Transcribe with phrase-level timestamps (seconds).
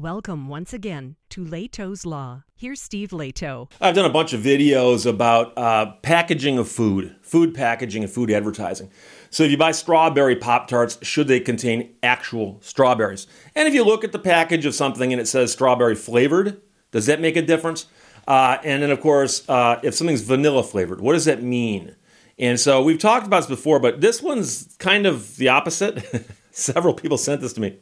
[0.00, 2.44] Welcome once again to Lehto's Law.
[2.56, 3.70] Here's Steve Lehto.
[3.82, 8.30] I've done a bunch of videos about uh, packaging of food, food packaging and food
[8.30, 8.90] advertising.
[9.28, 13.26] So if you buy strawberry Pop Tarts, should they contain actual strawberries?
[13.54, 16.62] And if you look at the package of something and it says strawberry flavored,
[16.92, 17.84] does that make a difference?
[18.26, 21.94] Uh, and then, of course, uh, if something's vanilla flavored, what does that mean?
[22.38, 26.24] And so we've talked about this before, but this one's kind of the opposite.
[26.52, 27.76] Several people sent this to me.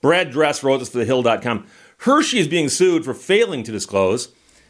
[0.00, 1.66] Brad Dress wrote this for thehill.com.
[1.98, 4.28] Hershey is being sued for failing to disclose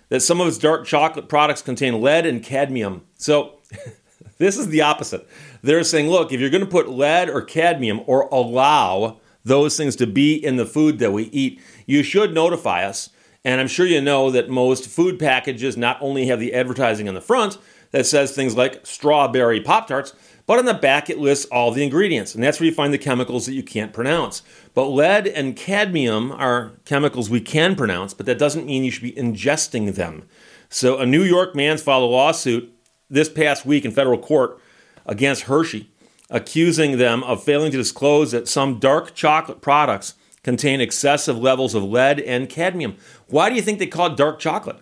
[0.08, 3.02] that some of its dark chocolate products contain lead and cadmium.
[3.16, 3.58] So
[4.38, 5.28] this is the opposite.
[5.62, 9.96] They're saying, look, if you're going to put lead or cadmium or allow those things
[9.96, 13.10] to be in the food that we eat, you should notify us.
[13.44, 17.14] And I'm sure you know that most food packages not only have the advertising on
[17.14, 17.58] the front
[17.92, 20.14] that says things like strawberry Pop Tarts,
[20.46, 22.98] but on the back, it lists all the ingredients, and that's where you find the
[22.98, 24.42] chemicals that you can't pronounce.
[24.74, 29.02] But lead and cadmium are chemicals we can pronounce, but that doesn't mean you should
[29.02, 30.28] be ingesting them.
[30.68, 32.72] So, a New York man's filed a lawsuit
[33.10, 34.60] this past week in federal court
[35.04, 35.90] against Hershey,
[36.30, 41.82] accusing them of failing to disclose that some dark chocolate products contain excessive levels of
[41.82, 42.96] lead and cadmium.
[43.26, 44.78] Why do you think they call it dark chocolate?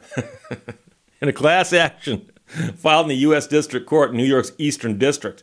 [1.23, 2.31] in a class action
[2.77, 3.47] filed in the U.S.
[3.47, 5.43] District Court in New York's Eastern District.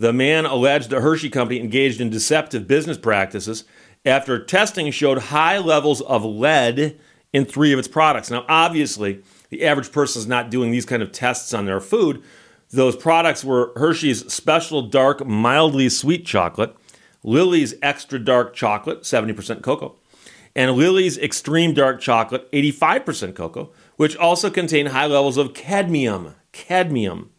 [0.00, 3.64] The man alleged the Hershey Company engaged in deceptive business practices
[4.02, 6.98] after testing showed high levels of lead
[7.34, 8.30] in three of its products.
[8.30, 12.22] Now, obviously, the average person is not doing these kind of tests on their food.
[12.70, 16.74] Those products were Hershey's Special Dark Mildly Sweet Chocolate,
[17.22, 19.96] Lily's Extra Dark Chocolate, 70% cocoa,
[20.56, 26.36] and Lily's Extreme Dark Chocolate, 85% cocoa, which also contain high levels of cadmium.
[26.52, 27.32] Cadmium.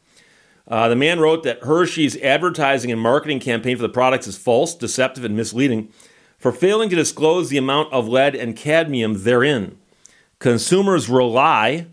[0.71, 4.73] Uh, the man wrote that Hershey's advertising and marketing campaign for the products is false,
[4.73, 5.91] deceptive, and misleading
[6.39, 9.77] for failing to disclose the amount of lead and cadmium therein.
[10.39, 11.87] Consumers rely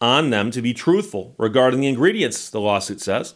[0.00, 3.34] on them to be truthful regarding the ingredients, the lawsuit says,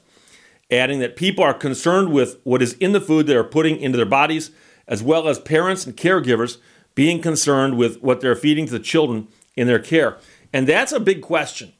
[0.71, 3.98] adding that people are concerned with what is in the food they are putting into
[3.98, 4.50] their bodies,
[4.88, 6.56] as well as parents and caregivers
[6.94, 10.16] being concerned with what they're feeding to the children in their care.
[10.54, 11.75] And that's a big question.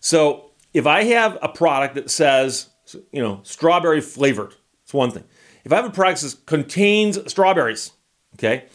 [0.00, 2.68] So, if I have a product that says,
[3.12, 5.24] you know, strawberry flavored, it's one thing.
[5.64, 7.92] If I have a product that contains strawberries,
[8.34, 8.66] okay,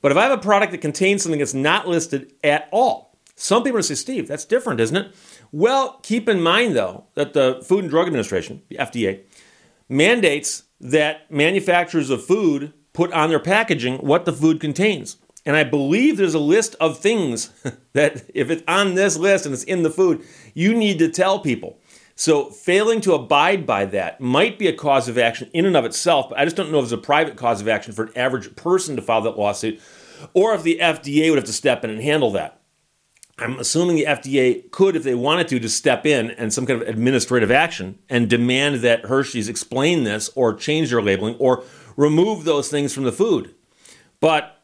[0.00, 3.62] but if I have a product that contains something that's not listed at all, some
[3.62, 5.14] people are say, Steve, that's different, isn't it?
[5.52, 9.22] Well, keep in mind though that the Food and Drug Administration, the FDA,
[9.88, 15.16] mandates that manufacturers of food put on their packaging what the food contains.
[15.46, 17.50] And I believe there's a list of things
[17.92, 21.38] that if it's on this list and it's in the food, you need to tell
[21.38, 21.78] people.
[22.16, 25.84] So failing to abide by that might be a cause of action in and of
[25.84, 28.12] itself, but I just don't know if it's a private cause of action for an
[28.16, 29.80] average person to file that lawsuit
[30.34, 32.60] or if the FDA would have to step in and handle that.
[33.38, 36.80] I'm assuming the FDA could, if they wanted to, to step in and some kind
[36.80, 41.62] of administrative action and demand that Hershey's explain this or change their labeling or
[41.98, 43.54] remove those things from the food.
[44.20, 44.55] But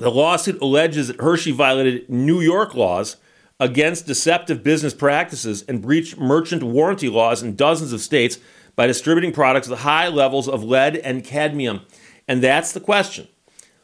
[0.00, 3.16] the lawsuit alleges that Hershey violated New York laws
[3.58, 8.38] against deceptive business practices and breached merchant warranty laws in dozens of states
[8.74, 11.82] by distributing products with high levels of lead and cadmium.
[12.26, 13.28] And that's the question.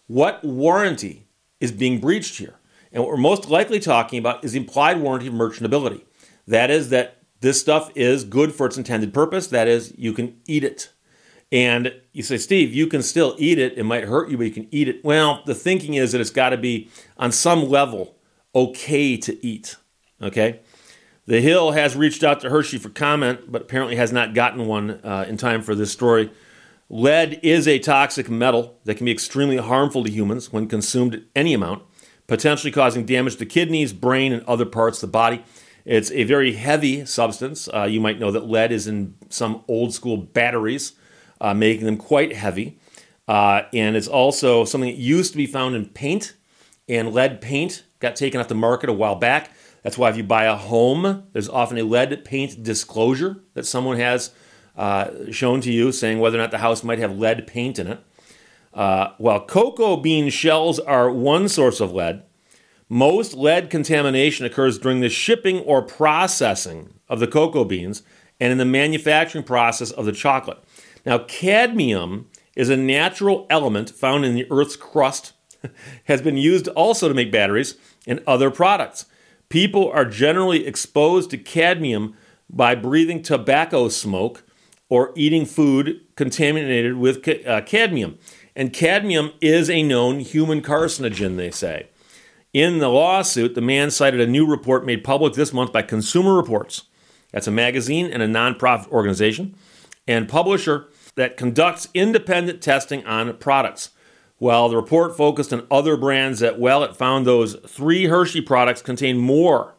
[0.06, 1.26] What warranty
[1.60, 2.54] is being breached here?
[2.92, 6.02] And what we're most likely talking about is the implied warranty of merchantability.
[6.46, 9.48] That is, that this stuff is good for its intended purpose.
[9.48, 10.90] That is, you can eat it.
[11.52, 13.78] And you say, Steve, you can still eat it.
[13.78, 15.04] It might hurt you, but you can eat it.
[15.04, 18.16] Well, the thinking is that it's got to be on some level
[18.54, 19.76] okay to eat.
[20.20, 20.60] Okay?
[21.26, 24.92] The Hill has reached out to Hershey for comment, but apparently has not gotten one
[25.04, 26.30] uh, in time for this story.
[26.88, 31.22] Lead is a toxic metal that can be extremely harmful to humans when consumed at
[31.34, 31.82] any amount,
[32.28, 35.44] potentially causing damage to kidneys, brain, and other parts of the body.
[35.84, 37.68] It's a very heavy substance.
[37.72, 40.92] Uh, you might know that lead is in some old school batteries
[41.40, 42.78] uh, making them quite heavy.
[43.28, 46.34] Uh, and it's also something that used to be found in paint,
[46.88, 49.50] and lead paint got taken off the market a while back.
[49.82, 53.98] That's why if you buy a home, there's often a lead paint disclosure that someone
[53.98, 54.32] has
[54.76, 57.86] uh, shown to you saying whether or not the house might have lead paint in
[57.86, 58.00] it.
[58.74, 62.22] Uh, while cocoa bean shells are one source of lead,
[62.88, 68.02] most lead contamination occurs during the shipping or processing of the cocoa beans
[68.38, 70.58] and in the manufacturing process of the chocolate.
[71.06, 72.26] Now, cadmium
[72.56, 75.32] is a natural element found in the Earth's crust,
[76.04, 77.76] has been used also to make batteries
[78.06, 79.06] and other products.
[79.48, 82.16] People are generally exposed to cadmium
[82.50, 84.42] by breathing tobacco smoke
[84.88, 88.18] or eating food contaminated with uh, cadmium.
[88.56, 91.88] And cadmium is a known human carcinogen, they say.
[92.52, 96.34] In the lawsuit, the man cited a new report made public this month by Consumer
[96.34, 96.84] Reports.
[97.32, 99.54] That's a magazine and a nonprofit organization
[100.08, 103.90] and publisher that conducts independent testing on products.
[104.38, 108.82] Well, the report focused on other brands that, well, it found those three Hershey products
[108.82, 109.74] contain more,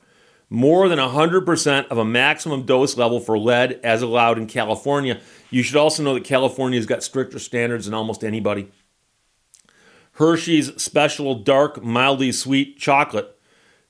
[0.50, 5.20] more than 100% of a maximum dose level for lead as allowed in California.
[5.52, 8.72] You should also know that California's got stricter standards than almost anybody.
[10.14, 13.38] Hershey's special dark, mildly sweet chocolate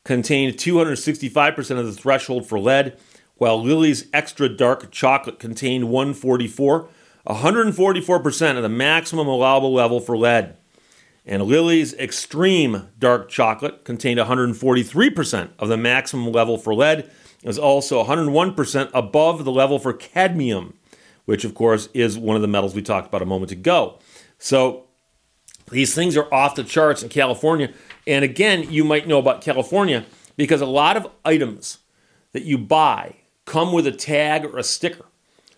[0.03, 2.97] contained 265% of the threshold for lead,
[3.35, 6.89] while Lily's extra dark chocolate contained 144,
[7.27, 10.56] 144% of the maximum allowable level for lead.
[11.25, 17.00] And Lily's extreme dark chocolate contained 143% of the maximum level for lead.
[17.00, 20.75] It was also 101% above the level for cadmium,
[21.25, 24.00] which of course is one of the metals we talked about a moment ago.
[24.39, 24.85] So
[25.69, 27.73] these things are off the charts in California.
[28.06, 30.06] And again, you might know about California
[30.38, 31.80] because a lot of items
[32.31, 35.06] that you buy come with a tag or a sticker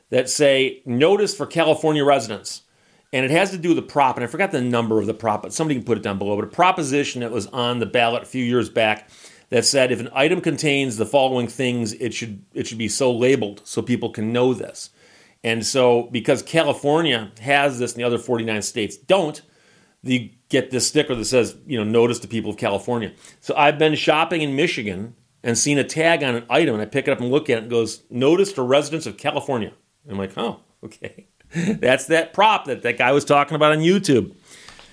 [0.09, 2.63] that say notice for California residents.
[3.11, 5.15] And it has to do with the prop, and I forgot the number of the
[5.15, 6.35] prop, but somebody can put it down below.
[6.35, 9.09] But a proposition that was on the ballot a few years back
[9.49, 13.11] that said if an item contains the following things, it should it should be so
[13.11, 14.91] labeled so people can know this.
[15.43, 19.41] And so because California has this and the other 49 states don't,
[20.03, 23.11] you get this sticker that says, you know, notice to people of California.
[23.39, 26.85] So I've been shopping in Michigan and seen a tag on an item, and I
[26.85, 29.71] pick it up and look at it, and it goes, notice to residents of California.
[30.09, 31.27] I'm like, oh, okay.
[31.55, 34.33] That's that prop that that guy was talking about on YouTube,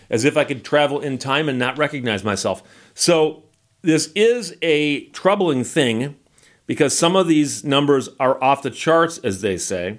[0.09, 2.63] as if I could travel in time and not recognize myself.
[2.95, 3.45] So
[3.83, 6.17] this is a troubling thing
[6.67, 9.99] because some of these numbers are off the charts, as they say.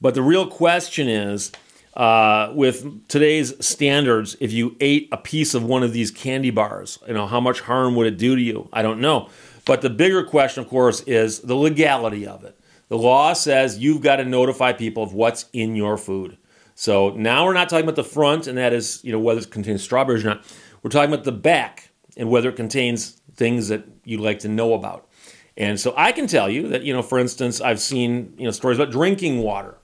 [0.00, 1.50] But the real question is,
[1.94, 6.98] uh, with today's standards, if you ate a piece of one of these candy bars,
[7.06, 8.68] you know how much harm would it do to you?
[8.72, 9.28] I don't know.
[9.64, 12.58] But the bigger question, of course, is the legality of it.
[12.88, 16.38] The law says you've got to notify people of what's in your food.
[16.74, 19.50] So now we're not talking about the front, and that is, you know, whether it
[19.50, 20.56] contains strawberries or not.
[20.82, 24.74] We're talking about the back and whether it contains things that you'd like to know
[24.74, 25.08] about.
[25.56, 28.50] And so I can tell you that, you know, for instance, I've seen, you know,
[28.50, 29.78] stories about drinking water.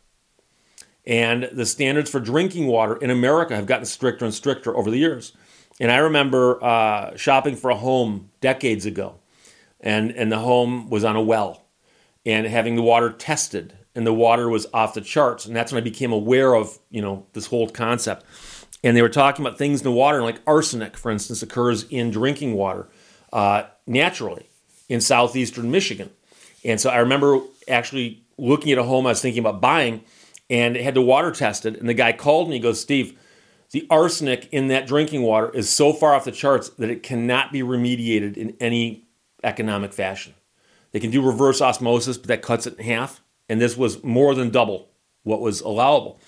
[1.07, 4.99] And the standards for drinking water in America have gotten stricter and stricter over the
[4.99, 5.33] years.
[5.81, 9.19] And I remember uh, shopping for a home decades ago,
[9.81, 11.65] and, and the home was on a well
[12.27, 15.81] and having the water tested and the water was off the charts and that's when
[15.81, 18.25] i became aware of you know this whole concept.
[18.83, 22.11] And they were talking about things in the water like arsenic for instance occurs in
[22.11, 22.89] drinking water
[23.33, 24.49] uh, naturally
[24.89, 26.11] in southeastern michigan.
[26.65, 30.03] And so i remember actually looking at a home i was thinking about buying
[30.49, 33.19] and it had the water tested and the guy called me he goes steve
[33.71, 37.53] the arsenic in that drinking water is so far off the charts that it cannot
[37.53, 39.07] be remediated in any
[39.45, 40.35] economic fashion
[40.93, 43.23] they can do reverse osmosis, but that cuts it in half.
[43.49, 44.89] And this was more than double
[45.23, 46.21] what was allowable.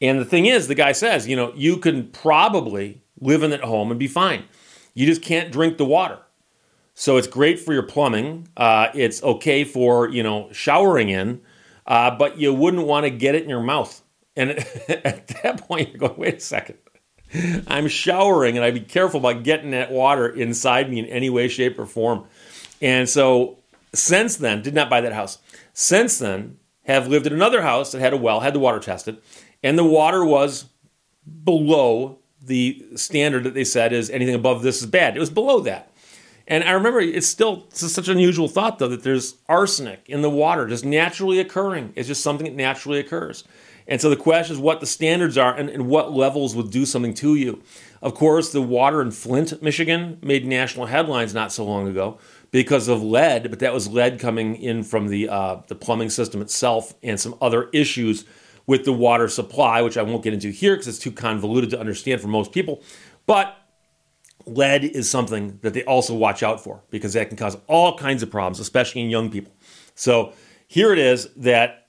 [0.00, 3.62] And the thing is, the guy says, you know, you can probably live in that
[3.62, 4.44] home and be fine.
[4.94, 6.18] You just can't drink the water.
[6.94, 8.48] So it's great for your plumbing.
[8.56, 11.40] Uh, it's okay for, you know, showering in,
[11.86, 14.02] uh, but you wouldn't want to get it in your mouth.
[14.36, 14.50] And
[14.88, 16.78] at that point, you're going, wait a second.
[17.68, 21.46] I'm showering and I'd be careful about getting that water inside me in any way,
[21.48, 22.24] shape, or form.
[22.82, 23.59] And so
[23.92, 25.38] since then, did not buy that house.
[25.72, 29.18] Since then, have lived in another house that had a well, had the water tested,
[29.62, 30.66] and the water was
[31.44, 35.16] below the standard that they said is anything above this is bad.
[35.16, 35.92] It was below that.
[36.46, 40.22] And I remember it's still it's such an unusual thought though that there's arsenic in
[40.22, 41.92] the water just naturally occurring.
[41.94, 43.44] It's just something that naturally occurs.
[43.86, 46.86] And so the question is what the standards are and, and what levels would do
[46.86, 47.62] something to you.
[48.02, 52.18] Of course, the water in Flint, Michigan made national headlines not so long ago
[52.50, 56.42] because of lead, but that was lead coming in from the uh, the plumbing system
[56.42, 58.24] itself and some other issues
[58.66, 61.80] with the water supply, which I won't get into here because it's too convoluted to
[61.80, 62.82] understand for most people.
[63.26, 63.56] But
[64.46, 68.22] lead is something that they also watch out for because that can cause all kinds
[68.22, 69.52] of problems, especially in young people.
[69.94, 70.32] So
[70.66, 71.88] here it is that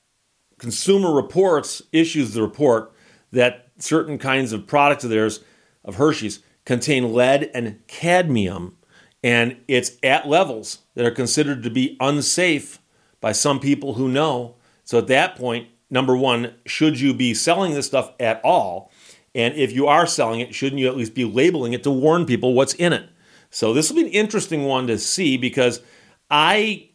[0.57, 2.93] Consumer Reports issues the report
[3.31, 5.43] that certain kinds of products of theirs,
[5.83, 8.77] of Hershey's, contain lead and cadmium
[9.23, 12.79] and it's at levels that are considered to be unsafe
[13.19, 14.55] by some people who know.
[14.83, 18.91] So at that point, number one, should you be selling this stuff at all?
[19.33, 22.25] And if you are selling it, shouldn't you at least be labeling it to warn
[22.25, 23.09] people what's in it?
[23.49, 25.81] So this will be an interesting one to see because
[26.29, 26.89] I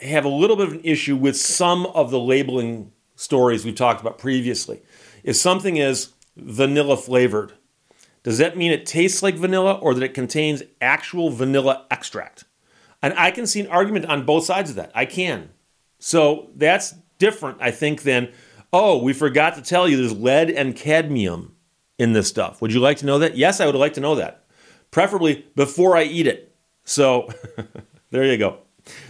[0.00, 4.00] have a little bit of an issue with some of the labeling stories we've talked
[4.00, 4.82] about previously.
[5.24, 7.54] If something is vanilla flavored,
[8.26, 12.42] Does that mean it tastes like vanilla or that it contains actual vanilla extract?
[13.00, 14.90] And I can see an argument on both sides of that.
[14.96, 15.50] I can.
[16.00, 18.32] So that's different, I think, than,
[18.72, 21.54] oh, we forgot to tell you there's lead and cadmium
[22.00, 22.60] in this stuff.
[22.60, 23.36] Would you like to know that?
[23.36, 24.44] Yes, I would like to know that.
[24.90, 26.52] Preferably before I eat it.
[26.82, 27.32] So
[28.10, 28.58] there you go.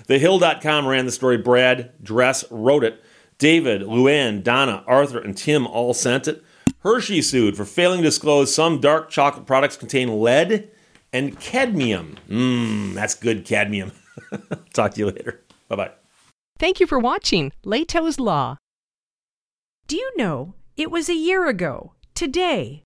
[0.09, 1.39] TheHill.com ran the story.
[1.39, 3.03] Brad Dress wrote it.
[3.39, 6.45] David, Luann, Donna, Arthur, and Tim all sent it.
[6.87, 10.71] Hershey sued for failing to disclose some dark chocolate products contain lead
[11.13, 12.17] and cadmium.
[12.29, 13.91] Mmm, that's good cadmium.
[14.73, 15.43] Talk to you later.
[15.67, 15.91] Bye bye.
[16.61, 18.59] Thank you for watching Lehto's Law.
[19.89, 22.85] Do you know it was a year ago, today,